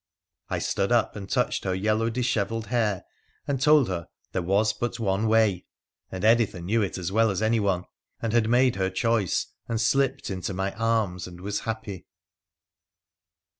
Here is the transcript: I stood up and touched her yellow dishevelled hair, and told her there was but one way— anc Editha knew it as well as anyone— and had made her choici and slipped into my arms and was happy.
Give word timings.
I 0.49 0.57
stood 0.57 0.91
up 0.91 1.15
and 1.15 1.29
touched 1.29 1.63
her 1.63 1.75
yellow 1.75 2.09
dishevelled 2.09 2.65
hair, 2.69 3.03
and 3.47 3.61
told 3.61 3.87
her 3.87 4.07
there 4.31 4.41
was 4.41 4.73
but 4.73 4.99
one 4.99 5.27
way— 5.27 5.67
anc 6.11 6.23
Editha 6.23 6.59
knew 6.59 6.81
it 6.81 6.97
as 6.97 7.11
well 7.11 7.29
as 7.29 7.43
anyone— 7.43 7.85
and 8.19 8.33
had 8.33 8.49
made 8.49 8.77
her 8.77 8.89
choici 8.89 9.45
and 9.67 9.79
slipped 9.79 10.31
into 10.31 10.55
my 10.55 10.73
arms 10.73 11.27
and 11.27 11.39
was 11.39 11.59
happy. 11.69 12.07